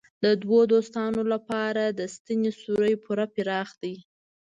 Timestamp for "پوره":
3.03-3.25